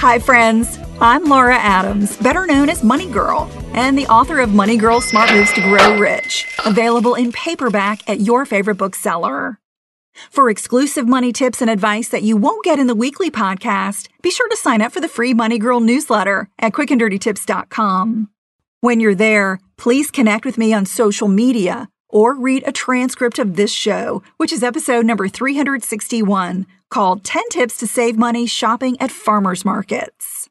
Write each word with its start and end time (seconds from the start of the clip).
Hi, 0.00 0.18
friends. 0.18 0.78
I'm 0.98 1.26
Laura 1.26 1.56
Adams, 1.56 2.16
better 2.16 2.46
known 2.46 2.70
as 2.70 2.82
Money 2.82 3.06
Girl, 3.06 3.50
and 3.74 3.98
the 3.98 4.06
author 4.06 4.40
of 4.40 4.54
Money 4.54 4.78
Girl 4.78 5.02
Smart 5.02 5.30
Moves 5.30 5.52
to 5.52 5.60
Grow 5.60 5.98
Rich, 5.98 6.46
available 6.64 7.14
in 7.14 7.32
paperback 7.32 8.08
at 8.08 8.20
your 8.20 8.46
favorite 8.46 8.76
bookseller. 8.76 9.58
For 10.30 10.48
exclusive 10.48 11.06
money 11.06 11.34
tips 11.34 11.60
and 11.60 11.68
advice 11.68 12.08
that 12.08 12.22
you 12.22 12.38
won't 12.38 12.64
get 12.64 12.78
in 12.78 12.86
the 12.86 12.94
weekly 12.94 13.30
podcast, 13.30 14.08
be 14.22 14.30
sure 14.30 14.48
to 14.48 14.56
sign 14.56 14.80
up 14.80 14.90
for 14.90 15.02
the 15.02 15.06
free 15.06 15.34
Money 15.34 15.58
Girl 15.58 15.80
newsletter 15.80 16.48
at 16.58 16.72
quickanddirtytips.com. 16.72 18.30
When 18.80 19.00
you're 19.00 19.14
there, 19.14 19.60
please 19.76 20.10
connect 20.10 20.46
with 20.46 20.56
me 20.56 20.72
on 20.72 20.86
social 20.86 21.28
media 21.28 21.90
or 22.08 22.34
read 22.34 22.66
a 22.66 22.72
transcript 22.72 23.38
of 23.38 23.56
this 23.56 23.70
show, 23.70 24.22
which 24.38 24.50
is 24.50 24.62
episode 24.62 25.04
number 25.04 25.28
361, 25.28 26.66
called 26.90 27.24
10 27.24 27.44
Tips 27.50 27.78
to 27.78 27.86
Save 27.86 28.18
Money 28.18 28.46
Shopping 28.46 29.00
at 29.00 29.10
Farmers 29.10 29.64
Markets. 29.64 30.50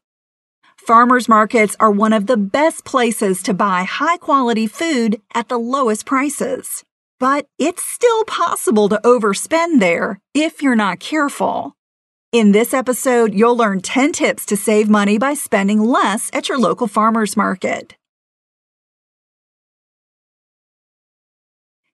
Farmers 0.77 1.29
markets 1.29 1.75
are 1.79 1.91
one 1.91 2.13
of 2.13 2.25
the 2.25 2.37
best 2.37 2.83
places 2.83 3.43
to 3.43 3.53
buy 3.53 3.83
high 3.83 4.17
quality 4.17 4.65
food 4.65 5.21
at 5.35 5.47
the 5.47 5.59
lowest 5.59 6.05
prices. 6.05 6.83
But 7.19 7.45
it's 7.59 7.83
still 7.83 8.23
possible 8.23 8.89
to 8.89 8.99
overspend 9.03 9.81
there 9.81 10.19
if 10.33 10.63
you're 10.63 10.75
not 10.75 10.99
careful. 10.99 11.75
In 12.31 12.53
this 12.53 12.73
episode, 12.73 13.33
you'll 13.33 13.57
learn 13.57 13.81
10 13.81 14.13
tips 14.13 14.45
to 14.47 14.55
save 14.55 14.89
money 14.89 15.17
by 15.17 15.33
spending 15.33 15.79
less 15.79 16.29
at 16.31 16.47
your 16.47 16.57
local 16.57 16.87
farmer's 16.87 17.35
market. 17.35 17.95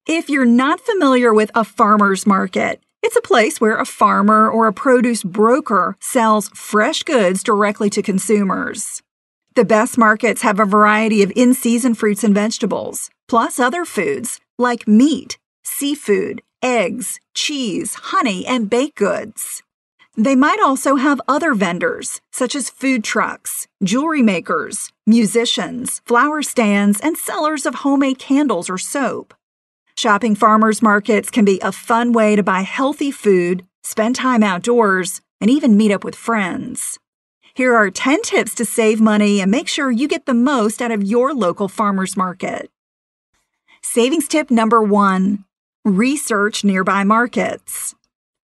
If 0.08 0.30
you're 0.30 0.46
not 0.46 0.80
familiar 0.80 1.34
with 1.34 1.50
a 1.56 1.64
farmer's 1.64 2.28
market, 2.28 2.85
it's 3.06 3.16
a 3.16 3.22
place 3.22 3.62
where 3.62 3.78
a 3.78 3.86
farmer 3.86 4.50
or 4.50 4.66
a 4.66 4.74
produce 4.74 5.24
broker 5.24 5.96
sells 6.00 6.50
fresh 6.50 7.04
goods 7.04 7.44
directly 7.44 7.88
to 7.92 8.02
consumers. 8.02 9.04
The 9.56 9.64
best 9.64 9.96
markets 9.96 10.42
have 10.42 10.60
a 10.60 10.66
variety 10.66 11.22
of 11.22 11.32
in 11.36 11.54
season 11.54 11.94
fruits 11.94 12.24
and 12.24 12.34
vegetables, 12.34 13.12
plus 13.28 13.60
other 13.60 13.86
foods 13.86 14.40
like 14.58 14.88
meat, 14.88 15.38
seafood, 15.64 16.42
eggs, 16.64 17.20
cheese, 17.36 17.94
honey, 17.94 18.44
and 18.48 18.72
baked 18.72 18.98
goods. 18.98 19.62
They 20.18 20.36
might 20.36 20.60
also 20.60 20.96
have 20.96 21.22
other 21.28 21.54
vendors, 21.54 22.22
such 22.32 22.56
as 22.56 22.72
food 22.72 23.04
trucks, 23.04 23.68
jewelry 23.84 24.24
makers, 24.24 24.92
musicians, 25.06 26.02
flower 26.06 26.42
stands, 26.42 27.00
and 27.02 27.18
sellers 27.18 27.68
of 27.68 27.76
homemade 27.76 28.18
candles 28.18 28.68
or 28.68 28.80
soap. 28.80 29.36
Shopping 29.98 30.36
farmers 30.36 30.82
markets 30.82 31.32
can 31.32 31.46
be 31.46 31.58
a 31.62 31.72
fun 31.72 32.12
way 32.12 32.36
to 32.36 32.44
buy 32.44 32.62
healthy 32.62 33.12
food, 33.12 33.66
spend 33.82 34.18
time 34.18 34.44
outdoors, 34.44 35.22
and 35.40 35.50
even 35.50 35.78
meet 35.78 35.90
up 35.90 36.04
with 36.04 36.16
friends. 36.16 37.00
Here 37.54 37.74
are 37.74 37.90
10 37.90 38.22
tips 38.24 38.54
to 38.56 38.66
save 38.66 39.00
money 39.00 39.40
and 39.40 39.50
make 39.50 39.70
sure 39.70 39.90
you 39.90 40.10
get 40.10 40.26
the 40.26 40.34
most 40.34 40.82
out 40.82 40.92
of 40.92 41.02
your 41.02 41.34
local 41.34 41.70
farmers 41.70 42.18
market. 42.18 42.70
Savings 43.82 44.28
tip 44.28 44.52
number 44.52 44.82
one 44.82 45.46
research 45.86 46.66
nearby 46.66 47.06
markets. 47.06 47.96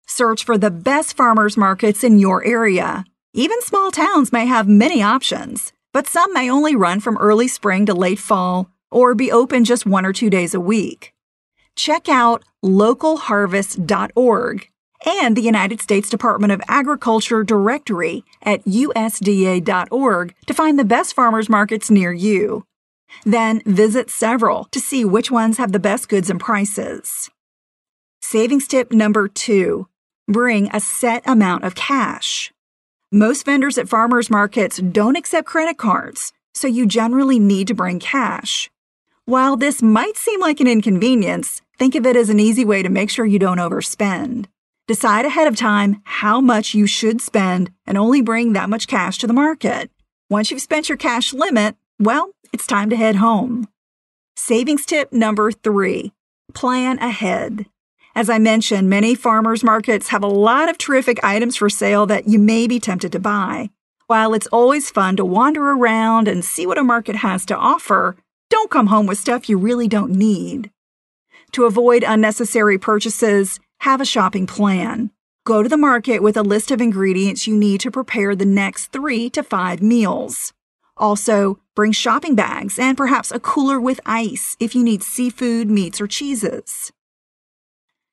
Search 0.07 0.45
for 0.45 0.57
the 0.57 0.71
best 0.71 1.17
farmers 1.17 1.57
markets 1.57 2.01
in 2.01 2.17
your 2.17 2.45
area. 2.45 3.03
Even 3.33 3.61
small 3.61 3.91
towns 3.91 4.31
may 4.31 4.45
have 4.45 4.69
many 4.69 5.03
options, 5.03 5.73
but 5.91 6.07
some 6.07 6.33
may 6.33 6.49
only 6.49 6.77
run 6.77 7.01
from 7.01 7.17
early 7.17 7.49
spring 7.49 7.85
to 7.87 7.93
late 7.93 8.19
fall 8.19 8.69
or 8.89 9.13
be 9.15 9.33
open 9.33 9.65
just 9.65 9.85
one 9.85 10.05
or 10.05 10.13
two 10.13 10.29
days 10.29 10.53
a 10.53 10.59
week. 10.61 11.13
Check 11.75 12.09
out 12.09 12.43
localharvest.org 12.63 14.67
and 15.05 15.35
the 15.35 15.41
United 15.41 15.81
States 15.81 16.09
Department 16.09 16.53
of 16.53 16.61
Agriculture 16.67 17.43
directory 17.43 18.23
at 18.43 18.63
usda.org 18.65 20.35
to 20.45 20.53
find 20.53 20.77
the 20.77 20.85
best 20.85 21.15
farmers 21.15 21.49
markets 21.49 21.89
near 21.89 22.13
you. 22.13 22.65
Then 23.25 23.61
visit 23.65 24.09
several 24.09 24.65
to 24.65 24.79
see 24.79 25.03
which 25.03 25.31
ones 25.31 25.57
have 25.57 25.71
the 25.71 25.79
best 25.79 26.07
goods 26.07 26.29
and 26.29 26.39
prices. 26.39 27.29
Savings 28.21 28.67
tip 28.67 28.91
number 28.91 29.27
two 29.27 29.87
bring 30.27 30.73
a 30.73 30.79
set 30.79 31.27
amount 31.27 31.63
of 31.63 31.75
cash. 31.75 32.51
Most 33.11 33.45
vendors 33.45 33.77
at 33.77 33.89
farmers 33.89 34.29
markets 34.29 34.77
don't 34.77 35.17
accept 35.17 35.47
credit 35.47 35.77
cards, 35.77 36.31
so 36.53 36.67
you 36.67 36.85
generally 36.85 37.39
need 37.39 37.67
to 37.67 37.73
bring 37.73 37.99
cash. 37.99 38.69
While 39.31 39.55
this 39.55 39.81
might 39.81 40.17
seem 40.17 40.41
like 40.41 40.59
an 40.59 40.67
inconvenience, 40.67 41.61
think 41.79 41.95
of 41.95 42.05
it 42.05 42.17
as 42.17 42.27
an 42.27 42.41
easy 42.41 42.65
way 42.65 42.83
to 42.83 42.89
make 42.89 43.09
sure 43.09 43.25
you 43.25 43.39
don't 43.39 43.59
overspend. 43.59 44.47
Decide 44.89 45.23
ahead 45.23 45.47
of 45.47 45.55
time 45.55 46.01
how 46.03 46.41
much 46.41 46.73
you 46.73 46.85
should 46.85 47.21
spend 47.21 47.71
and 47.87 47.97
only 47.97 48.21
bring 48.21 48.51
that 48.51 48.69
much 48.69 48.89
cash 48.89 49.19
to 49.19 49.27
the 49.27 49.31
market. 49.31 49.89
Once 50.29 50.51
you've 50.51 50.61
spent 50.61 50.89
your 50.89 50.97
cash 50.97 51.31
limit, 51.31 51.77
well, 51.97 52.31
it's 52.51 52.67
time 52.67 52.89
to 52.89 52.97
head 52.97 53.15
home. 53.15 53.69
Savings 54.35 54.85
tip 54.85 55.13
number 55.13 55.49
three 55.53 56.11
plan 56.53 56.99
ahead. 56.99 57.67
As 58.13 58.29
I 58.29 58.37
mentioned, 58.37 58.89
many 58.89 59.15
farmers 59.15 59.63
markets 59.63 60.09
have 60.09 60.23
a 60.23 60.27
lot 60.27 60.67
of 60.67 60.77
terrific 60.77 61.23
items 61.23 61.55
for 61.55 61.69
sale 61.69 62.05
that 62.07 62.27
you 62.27 62.37
may 62.37 62.67
be 62.67 62.81
tempted 62.81 63.13
to 63.13 63.19
buy. 63.19 63.69
While 64.07 64.33
it's 64.33 64.47
always 64.47 64.91
fun 64.91 65.15
to 65.15 65.23
wander 65.23 65.71
around 65.71 66.27
and 66.27 66.43
see 66.43 66.67
what 66.67 66.77
a 66.77 66.83
market 66.83 67.15
has 67.15 67.45
to 67.45 67.55
offer, 67.55 68.17
don't 68.51 68.69
come 68.69 68.87
home 68.87 69.07
with 69.07 69.17
stuff 69.17 69.47
you 69.47 69.57
really 69.57 69.87
don't 69.87 70.11
need. 70.11 70.69
To 71.53 71.63
avoid 71.63 72.03
unnecessary 72.05 72.77
purchases, 72.77 73.59
have 73.79 74.01
a 74.01 74.05
shopping 74.05 74.45
plan. 74.45 75.09
Go 75.45 75.63
to 75.63 75.69
the 75.69 75.77
market 75.77 76.21
with 76.21 76.37
a 76.37 76.43
list 76.43 76.69
of 76.69 76.81
ingredients 76.81 77.47
you 77.47 77.55
need 77.55 77.79
to 77.79 77.89
prepare 77.89 78.35
the 78.35 78.45
next 78.45 78.87
three 78.87 79.29
to 79.31 79.41
five 79.41 79.81
meals. 79.81 80.53
Also, 80.97 81.59
bring 81.75 81.93
shopping 81.93 82.35
bags 82.35 82.77
and 82.77 82.97
perhaps 82.97 83.31
a 83.31 83.39
cooler 83.39 83.79
with 83.79 83.99
ice 84.05 84.57
if 84.59 84.75
you 84.75 84.83
need 84.83 85.01
seafood, 85.01 85.69
meats, 85.69 85.99
or 85.99 86.05
cheeses. 86.05 86.91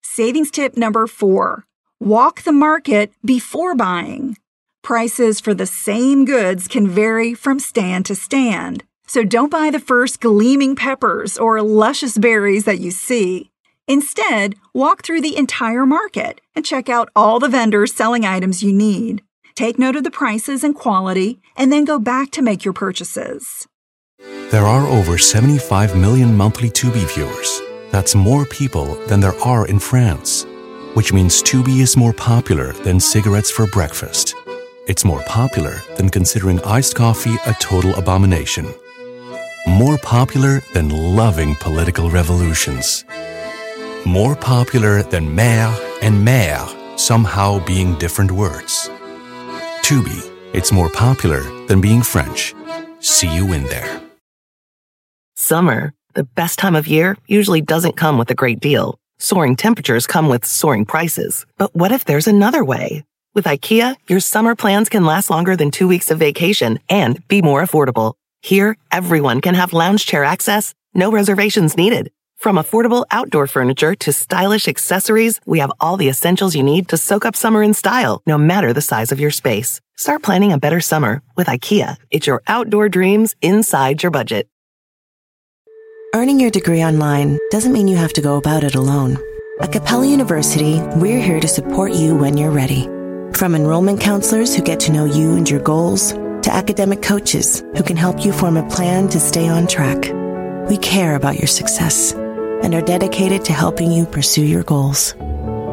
Savings 0.03 0.51
tip 0.51 0.77
number 0.77 1.07
four 1.07 1.67
walk 2.01 2.43
the 2.43 2.53
market 2.53 3.13
before 3.25 3.75
buying. 3.75 4.37
Prices 4.83 5.41
for 5.41 5.53
the 5.53 5.67
same 5.67 6.25
goods 6.25 6.69
can 6.69 6.89
vary 6.89 7.35
from 7.35 7.59
stand 7.59 8.07
to 8.07 8.15
stand, 8.15 8.85
so 9.09 9.25
don't 9.25 9.51
buy 9.51 9.71
the 9.71 9.81
first 9.81 10.21
gleaming 10.21 10.77
peppers 10.77 11.37
or 11.37 11.61
luscious 11.63 12.17
berries 12.17 12.65
that 12.65 12.79
you 12.79 12.91
see. 12.91 13.51
Instead, 13.89 14.55
walk 14.75 15.03
through 15.03 15.23
the 15.23 15.37
entire 15.37 15.87
market 15.87 16.41
and 16.55 16.65
check 16.65 16.89
out 16.89 17.09
all 17.17 17.41
the 17.41 17.49
vendors 17.49 17.95
selling 17.95 18.25
items 18.25 18.63
you 18.63 18.73
need. 18.73 19.23
Take 19.55 19.79
note 19.79 19.97
of 19.97 20.05
the 20.05 20.11
prices 20.11 20.63
and 20.63 20.75
quality, 20.75 21.41
and 21.57 21.73
then 21.73 21.85
go 21.85 21.99
back 21.99 22.31
to 22.33 22.43
make 22.43 22.65
your 22.65 22.75
purchases. 22.75 23.67
There 24.51 24.67
are 24.67 24.87
over 24.87 25.19
75 25.19 25.97
million 25.97 26.37
monthly 26.37 26.71
Tubi 26.71 27.13
viewers. 27.13 27.61
That's 27.91 28.15
more 28.15 28.45
people 28.45 28.95
than 29.07 29.21
there 29.21 29.39
are 29.41 29.67
in 29.67 29.79
France, 29.79 30.47
which 30.95 31.13
means 31.13 31.43
Tubi 31.43 31.81
is 31.81 31.97
more 31.97 32.13
popular 32.13 32.73
than 32.85 33.01
cigarettes 33.01 33.51
for 33.51 33.67
breakfast. 33.67 34.35
It's 34.87 35.05
more 35.05 35.23
popular 35.23 35.83
than 35.97 36.09
considering 36.09 36.61
iced 36.63 36.95
coffee 36.95 37.37
a 37.47 37.55
total 37.55 37.95
abomination. 37.97 38.73
More 39.69 39.99
popular 39.99 40.61
than 40.73 40.89
loving 40.89 41.55
political 41.57 42.11
revolutions. 42.11 43.05
more 44.07 44.35
popular 44.35 45.03
than 45.03 45.37
mère 45.37 45.75
and 46.03 46.27
mère 46.27 46.67
somehow 46.99 47.63
being 47.67 47.95
different 47.99 48.31
words. 48.33 48.89
Tubi, 49.83 50.31
it's 50.55 50.73
more 50.73 50.89
popular 50.89 51.43
than 51.67 51.81
being 51.81 52.03
French. 52.03 52.55
See 53.01 53.29
you 53.29 53.53
in 53.53 53.65
there. 53.65 54.01
Summer, 55.37 55.93
the 56.15 56.25
best 56.25 56.59
time 56.59 56.75
of 56.75 56.87
year, 56.87 57.17
usually 57.27 57.61
doesn't 57.61 57.97
come 57.97 58.17
with 58.19 58.31
a 58.31 58.35
great 58.35 58.61
deal. 58.61 58.99
Soaring 59.19 59.57
temperatures 59.57 60.07
come 60.07 60.29
with 60.29 60.47
soaring 60.47 60.87
prices. 60.87 61.45
But 61.59 61.75
what 61.75 61.93
if 61.93 62.05
there's 62.05 62.27
another 62.29 62.65
way? 62.65 63.05
With 63.35 63.45
IKEA, 63.45 63.97
your 64.09 64.21
summer 64.21 64.55
plans 64.57 64.89
can 64.89 65.05
last 65.05 65.29
longer 65.31 65.55
than 65.57 65.71
two 65.71 65.89
weeks 65.89 66.11
of 66.11 66.19
vacation 66.19 66.79
and 66.89 67.27
be 67.29 67.43
more 67.43 67.63
affordable. 67.63 68.15
Here, 68.43 68.77
everyone 68.93 69.41
can 69.41 69.55
have 69.55 69.73
lounge 69.73 70.07
chair 70.07 70.25
access, 70.25 70.75
no 70.95 71.11
reservations 71.11 71.77
needed. 71.77 72.11
From 72.37 72.57
affordable 72.57 73.05
outdoor 73.11 73.49
furniture 73.49 73.97
to 73.97 74.13
stylish 74.13 74.69
accessories, 74.69 75.41
we 75.45 75.59
have 75.59 75.73
all 75.81 75.97
the 75.97 76.09
essentials 76.09 76.55
you 76.55 76.63
need 76.63 76.89
to 76.89 76.97
soak 76.97 77.25
up 77.25 77.35
summer 77.35 77.63
in 77.63 77.75
style, 77.75 78.23
no 78.27 78.39
matter 78.39 78.73
the 78.73 78.81
size 78.81 79.11
of 79.11 79.19
your 79.19 79.33
space. 79.33 79.81
Start 79.97 80.23
planning 80.23 80.53
a 80.53 80.59
better 80.59 80.81
summer 80.81 81.23
with 81.37 81.49
IKEA. 81.49 81.97
It's 82.11 82.29
your 82.29 82.43
outdoor 82.47 82.89
dreams 82.89 83.35
inside 83.43 84.05
your 84.05 84.13
budget. 84.13 84.49
Earning 86.15 86.39
your 86.39 86.51
degree 86.51 86.83
online 86.83 87.39
doesn't 87.51 87.73
mean 87.73 87.89
you 87.89 87.97
have 87.97 88.13
to 88.15 88.23
go 88.23 88.37
about 88.37 88.63
it 88.63 88.77
alone. 88.77 89.19
At 89.61 89.73
Capella 89.73 90.07
University, 90.07 90.81
we're 90.97 91.21
here 91.21 91.41
to 91.41 91.49
support 91.49 91.93
you 91.93 92.15
when 92.15 92.39
you're 92.39 92.53
ready. 92.53 92.85
From 93.37 93.57
enrollment 93.57 94.01
counselors 94.01 94.55
who 94.55 94.63
get 94.63 94.79
to 94.81 94.93
know 94.93 95.05
you 95.05 95.37
and 95.37 95.51
your 95.51 95.61
goals, 95.61 96.15
to 96.43 96.53
academic 96.53 97.03
coaches 97.03 97.63
who 97.77 97.83
can 97.83 97.97
help 97.97 98.25
you 98.25 98.33
form 98.33 98.57
a 98.57 98.69
plan 98.69 99.09
to 99.09 99.21
stay 99.21 99.49
on 99.49 99.67
track. 99.67 100.13
We 100.69 100.77
care 100.79 101.15
about 101.15 101.39
your 101.39 101.47
success 101.47 102.13
and 102.13 102.75
are 102.75 102.83
dedicated 102.83 103.45
to 103.47 103.53
helping 103.53 103.91
you 103.91 104.07
pursue 104.07 104.45
your 104.45 104.63
goals. 104.63 105.13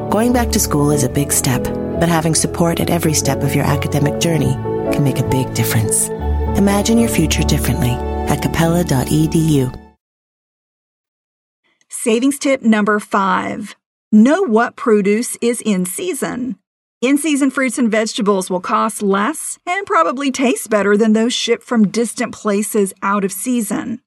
Going 0.10 0.34
back 0.34 0.50
to 0.52 0.60
school 0.60 0.92
is 0.92 1.04
a 1.04 1.10
big 1.10 1.32
step, 1.32 1.64
but 1.64 2.10
having 2.10 2.36
support 2.36 2.80
at 2.80 2.90
every 2.90 3.14
step 3.14 3.42
of 3.44 3.56
your 3.56 3.66
academic 3.66 4.20
journey 4.20 4.54
can 4.94 5.04
make 5.04 5.20
a 5.20 5.30
big 5.30 5.54
difference. 5.54 6.10
Imagine 6.58 6.98
your 6.98 7.10
future 7.10 7.44
differently 7.44 7.92
at 8.30 8.42
capella.edu. 8.42 9.82
Savings 11.90 12.40
tip 12.40 12.62
number 12.62 13.00
five 13.00 13.76
know 14.12 14.44
what 14.44 14.76
produce 14.76 15.38
is 15.42 15.62
in 15.66 15.86
season. 15.86 16.58
In 17.02 17.18
season 17.18 17.52
fruits 17.52 17.78
and 17.78 17.92
vegetables 17.92 18.50
will 18.50 18.62
cost 18.62 19.04
less 19.04 19.60
and 19.66 19.86
probably 19.86 20.32
taste 20.32 20.70
better 20.70 20.96
than 20.96 21.14
those 21.14 21.34
shipped 21.34 21.64
from 21.64 21.90
distant 21.90 22.34
places 22.34 22.94
out 23.04 23.26
of 23.26 23.32
season. 23.32 24.00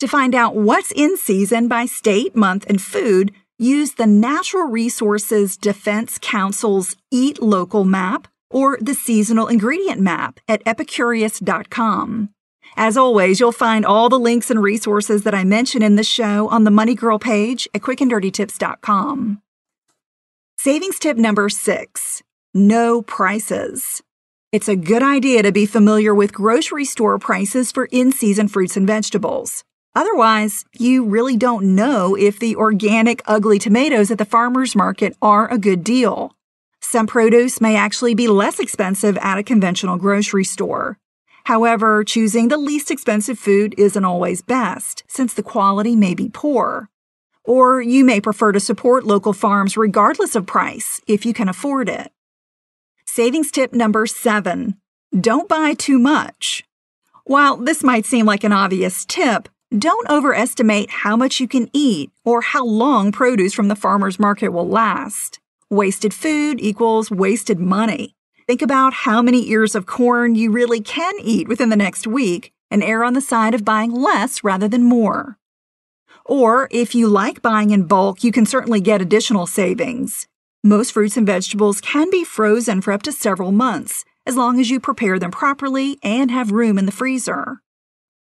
To 0.00 0.06
find 0.06 0.34
out 0.34 0.54
what's 0.54 0.92
in 0.92 1.16
season 1.16 1.68
by 1.68 1.86
state, 1.86 2.36
month, 2.36 2.64
and 2.68 2.80
food, 2.80 3.32
use 3.58 3.94
the 3.94 4.06
Natural 4.06 4.68
Resources 4.68 5.56
Defense 5.56 6.18
Council's 6.20 6.94
Eat 7.10 7.42
Local 7.42 7.84
map 7.84 8.28
or 8.50 8.78
the 8.80 8.94
Seasonal 8.94 9.48
Ingredient 9.48 10.00
map 10.00 10.38
at 10.46 10.62
epicurious.com. 10.64 12.28
As 12.76 12.96
always, 12.96 13.40
you'll 13.40 13.52
find 13.52 13.84
all 13.84 14.08
the 14.08 14.18
links 14.18 14.50
and 14.50 14.62
resources 14.62 15.24
that 15.24 15.34
I 15.34 15.42
mention 15.42 15.82
in 15.82 15.96
the 15.96 16.04
show 16.04 16.48
on 16.48 16.64
the 16.64 16.70
Money 16.70 16.94
Girl 16.94 17.18
page 17.18 17.66
at 17.74 17.80
quickanddirtytips.com. 17.80 19.42
Savings 20.68 20.98
tip 20.98 21.16
number 21.16 21.48
six 21.48 22.22
know 22.52 23.00
prices. 23.00 24.02
It's 24.52 24.68
a 24.68 24.76
good 24.76 25.02
idea 25.02 25.42
to 25.42 25.50
be 25.50 25.64
familiar 25.64 26.14
with 26.14 26.34
grocery 26.34 26.84
store 26.84 27.18
prices 27.18 27.72
for 27.72 27.88
in 27.90 28.12
season 28.12 28.48
fruits 28.48 28.76
and 28.76 28.86
vegetables. 28.86 29.64
Otherwise, 29.96 30.66
you 30.78 31.06
really 31.06 31.38
don't 31.38 31.74
know 31.74 32.14
if 32.14 32.38
the 32.38 32.54
organic 32.54 33.22
ugly 33.24 33.58
tomatoes 33.58 34.10
at 34.10 34.18
the 34.18 34.26
farmer's 34.26 34.76
market 34.76 35.16
are 35.22 35.50
a 35.50 35.56
good 35.56 35.82
deal. 35.82 36.36
Some 36.82 37.06
produce 37.06 37.62
may 37.62 37.74
actually 37.74 38.14
be 38.14 38.28
less 38.28 38.60
expensive 38.60 39.16
at 39.22 39.38
a 39.38 39.42
conventional 39.42 39.96
grocery 39.96 40.44
store. 40.44 40.98
However, 41.44 42.04
choosing 42.04 42.48
the 42.48 42.58
least 42.58 42.90
expensive 42.90 43.38
food 43.38 43.74
isn't 43.78 44.04
always 44.04 44.42
best, 44.42 45.02
since 45.08 45.32
the 45.32 45.42
quality 45.42 45.96
may 45.96 46.14
be 46.14 46.28
poor. 46.28 46.90
Or 47.48 47.80
you 47.80 48.04
may 48.04 48.20
prefer 48.20 48.52
to 48.52 48.60
support 48.60 49.06
local 49.06 49.32
farms 49.32 49.74
regardless 49.74 50.36
of 50.36 50.44
price 50.44 51.00
if 51.06 51.24
you 51.24 51.32
can 51.32 51.48
afford 51.48 51.88
it. 51.88 52.12
Savings 53.06 53.50
tip 53.50 53.72
number 53.72 54.06
seven 54.06 54.76
don't 55.18 55.48
buy 55.48 55.72
too 55.72 55.98
much. 55.98 56.62
While 57.24 57.56
this 57.56 57.82
might 57.82 58.04
seem 58.04 58.26
like 58.26 58.44
an 58.44 58.52
obvious 58.52 59.06
tip, 59.06 59.48
don't 59.76 60.10
overestimate 60.10 60.90
how 60.90 61.16
much 61.16 61.40
you 61.40 61.48
can 61.48 61.70
eat 61.72 62.10
or 62.22 62.42
how 62.42 62.66
long 62.66 63.12
produce 63.12 63.54
from 63.54 63.68
the 63.68 63.74
farmer's 63.74 64.18
market 64.18 64.50
will 64.50 64.68
last. 64.68 65.40
Wasted 65.70 66.12
food 66.12 66.60
equals 66.60 67.10
wasted 67.10 67.58
money. 67.58 68.14
Think 68.46 68.60
about 68.60 68.92
how 68.92 69.22
many 69.22 69.48
ears 69.48 69.74
of 69.74 69.86
corn 69.86 70.34
you 70.34 70.50
really 70.50 70.82
can 70.82 71.14
eat 71.22 71.48
within 71.48 71.70
the 71.70 71.76
next 71.76 72.06
week 72.06 72.52
and 72.70 72.82
err 72.82 73.04
on 73.04 73.14
the 73.14 73.22
side 73.22 73.54
of 73.54 73.64
buying 73.64 73.90
less 73.90 74.44
rather 74.44 74.68
than 74.68 74.84
more. 74.84 75.37
Or 76.28 76.68
if 76.70 76.94
you 76.94 77.08
like 77.08 77.40
buying 77.40 77.70
in 77.70 77.84
bulk, 77.86 78.22
you 78.22 78.30
can 78.30 78.44
certainly 78.44 78.80
get 78.80 79.00
additional 79.00 79.46
savings. 79.46 80.28
Most 80.62 80.92
fruits 80.92 81.16
and 81.16 81.26
vegetables 81.26 81.80
can 81.80 82.10
be 82.10 82.22
frozen 82.22 82.82
for 82.82 82.92
up 82.92 83.02
to 83.04 83.12
several 83.12 83.50
months, 83.50 84.04
as 84.26 84.36
long 84.36 84.60
as 84.60 84.68
you 84.68 84.78
prepare 84.78 85.18
them 85.18 85.30
properly 85.30 85.98
and 86.02 86.30
have 86.30 86.52
room 86.52 86.76
in 86.78 86.84
the 86.84 86.92
freezer. 86.92 87.60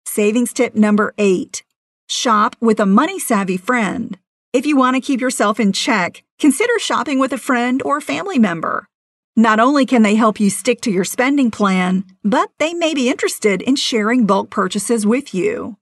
Savings 0.05 0.53
tip 0.53 0.73
number 0.73 1.13
eight 1.17 1.63
shop 2.09 2.55
with 2.61 2.79
a 2.79 2.85
money 2.85 3.19
savvy 3.19 3.57
friend. 3.57 4.17
If 4.53 4.65
you 4.65 4.77
want 4.77 4.95
to 4.95 5.01
keep 5.01 5.19
yourself 5.19 5.59
in 5.59 5.73
check, 5.73 6.23
consider 6.39 6.79
shopping 6.79 7.19
with 7.19 7.33
a 7.33 7.37
friend 7.37 7.81
or 7.83 7.99
family 7.99 8.39
member. 8.39 8.87
Not 9.35 9.59
only 9.59 9.85
can 9.85 10.03
they 10.03 10.15
help 10.15 10.39
you 10.39 10.49
stick 10.49 10.79
to 10.81 10.91
your 10.91 11.03
spending 11.03 11.51
plan, 11.51 12.05
but 12.23 12.49
they 12.57 12.73
may 12.73 12.93
be 12.93 13.09
interested 13.09 13.61
in 13.61 13.75
sharing 13.75 14.25
bulk 14.25 14.49
purchases 14.49 15.05
with 15.05 15.33
you. 15.33 15.75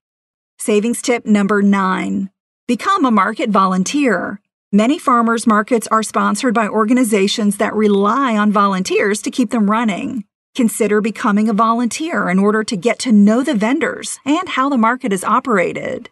Savings 0.65 1.03
tip 1.03 1.27
number 1.27 1.61
nine 1.61 2.31
become 2.67 3.05
a 3.05 3.11
market 3.11 3.51
volunteer. 3.51 4.41
Many 4.71 4.97
farmers 4.97 5.45
markets 5.45 5.87
are 5.91 6.01
sponsored 6.01 6.55
by 6.55 6.67
organizations 6.67 7.57
that 7.57 7.75
rely 7.75 8.35
on 8.35 8.51
volunteers 8.51 9.21
to 9.21 9.29
keep 9.29 9.51
them 9.51 9.69
running. 9.69 10.23
Consider 10.55 11.01
becoming 11.01 11.49
a 11.49 11.53
volunteer 11.53 12.29
in 12.29 12.39
order 12.39 12.63
to 12.63 12.75
get 12.75 12.97
to 13.01 13.11
know 13.11 13.43
the 13.43 13.53
vendors 13.53 14.17
and 14.25 14.49
how 14.49 14.67
the 14.67 14.75
market 14.75 15.13
is 15.13 15.23
operated. 15.23 16.09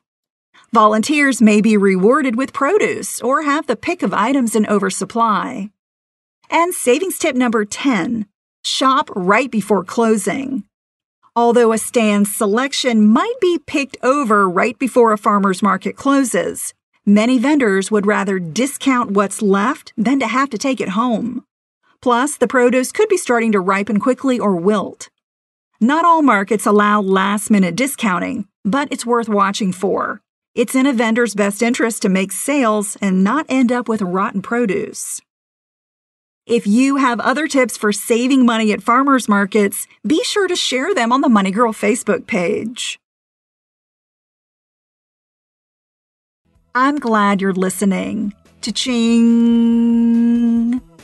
Volunteers 0.72 1.42
may 1.42 1.60
be 1.60 1.76
rewarded 1.76 2.36
with 2.36 2.54
produce 2.54 3.22
or 3.22 3.42
have 3.42 3.66
the 3.66 3.76
pick 3.76 4.04
of 4.04 4.14
items 4.14 4.56
in 4.56 4.68
oversupply. 4.68 5.72
And 6.52 6.76
savings 6.76 7.18
tip 7.18 7.36
number 7.36 7.66
10 7.66 8.28
shop 8.64 9.10
right 9.16 9.50
before 9.50 9.84
closing. 9.84 10.64
Although 11.36 11.74
a 11.74 11.80
stand's 11.80 12.36
selection 12.36 13.08
might 13.08 13.34
be 13.42 13.58
picked 13.58 13.98
over 14.04 14.48
right 14.48 14.78
before 14.78 15.12
a 15.12 15.18
farmer's 15.18 15.64
market 15.64 15.96
closes, 15.96 16.76
many 17.08 17.40
vendors 17.40 17.90
would 17.90 18.06
rather 18.06 18.38
discount 18.38 19.10
what's 19.10 19.42
left 19.42 19.94
than 19.98 20.20
to 20.20 20.28
have 20.28 20.52
to 20.52 20.60
take 20.60 20.80
it 20.80 20.90
home. 20.90 21.44
Plus, 22.04 22.38
the 22.38 22.48
produce 22.48 22.92
could 22.92 23.10
be 23.10 23.18
starting 23.18 23.52
to 23.52 23.60
ripen 23.60 24.00
quickly 24.00 24.40
or 24.40 24.56
wilt. 24.56 25.10
Not 25.82 26.06
all 26.06 26.22
markets 26.22 26.68
allow 26.68 27.02
last 27.02 27.50
minute 27.50 27.76
discounting, 27.76 28.48
but 28.64 28.88
it's 28.92 29.06
worth 29.06 29.28
watching 29.28 29.72
for. 29.72 30.22
It's 30.54 30.76
in 30.76 30.86
a 30.86 30.94
vendor's 30.94 31.34
best 31.34 31.64
interest 31.64 32.04
to 32.04 32.10
make 32.10 32.32
sales 32.32 32.96
and 33.02 33.24
not 33.24 33.48
end 33.50 33.72
up 33.72 33.90
with 33.90 34.04
rotten 34.04 34.44
produce. 34.44 35.20
If 36.46 36.68
you 36.68 36.98
have 36.98 37.22
other 37.22 37.48
tips 37.48 37.78
for 37.78 37.94
saving 37.94 38.46
money 38.46 38.74
at 38.74 38.84
farmers 38.84 39.30
markets, 39.30 39.88
be 40.06 40.22
sure 40.26 40.50
to 40.50 40.58
share 40.58 40.94
them 40.94 41.14
on 41.14 41.22
the 41.22 41.30
Money 41.30 41.52
Girl 41.52 41.72
Facebook 41.72 42.28
page. 42.28 43.00
I'm 46.76 47.00
glad 47.00 47.40
you're 47.40 47.54
listening. 47.54 48.34
Cha-ching! 48.62 49.22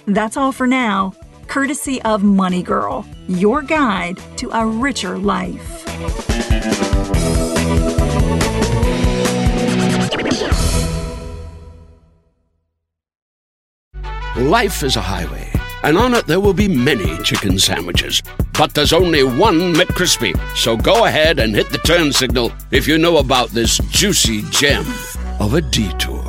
That's 0.08 0.36
all 0.36 0.52
for 0.52 0.68
now, 0.68 1.14
courtesy 1.48 2.02
of 2.02 2.22
Money 2.22 2.62
Girl, 2.62 3.06
your 3.30 3.62
guide 3.62 4.20
to 4.38 4.50
a 4.52 4.66
richer 4.66 5.18
life. 5.18 5.86
Life 14.40 14.84
is 14.84 14.96
a 14.96 15.02
highway, 15.02 15.52
and 15.84 15.98
on 15.98 16.14
it 16.14 16.26
there 16.26 16.40
will 16.40 16.54
be 16.54 16.70
many 16.70 17.22
chicken 17.24 17.60
sandwiches. 17.60 18.24
But 18.58 18.74
there's 18.74 18.94
only 18.94 19.22
one 19.22 19.74
McCrispy. 19.74 20.34
So 20.56 20.78
go 20.78 21.04
ahead 21.04 21.40
and 21.40 21.54
hit 21.54 21.70
the 21.72 21.78
turn 21.80 22.14
signal 22.14 22.54
if 22.72 22.88
you 22.88 22.98
know 22.98 23.18
about 23.18 23.50
this 23.50 23.80
juicy 23.90 24.44
gem 24.44 24.86
of 25.42 25.56
a 25.56 25.62
detour. 25.62 26.24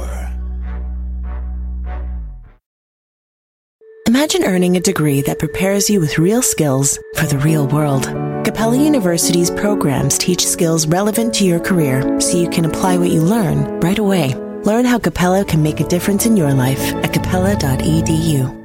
Imagine 4.08 4.42
earning 4.42 4.76
a 4.76 4.80
degree 4.80 5.22
that 5.22 5.38
prepares 5.38 5.88
you 5.88 6.00
with 6.00 6.18
real 6.18 6.42
skills 6.42 6.98
for 7.14 7.26
the 7.26 7.38
real 7.38 7.68
world. 7.68 8.06
Capella 8.44 8.76
University's 8.76 9.52
programs 9.52 10.18
teach 10.18 10.44
skills 10.44 10.88
relevant 10.88 11.32
to 11.34 11.44
your 11.44 11.60
career 11.60 12.20
so 12.20 12.36
you 12.36 12.50
can 12.50 12.64
apply 12.64 12.98
what 12.98 13.10
you 13.10 13.22
learn 13.22 13.78
right 13.78 14.00
away. 14.00 14.34
Learn 14.64 14.84
how 14.84 14.98
Capella 14.98 15.44
can 15.44 15.62
make 15.62 15.80
a 15.80 15.88
difference 15.88 16.26
in 16.26 16.36
your 16.36 16.52
life 16.52 16.94
at 16.96 17.12
capella.edu. 17.12 18.59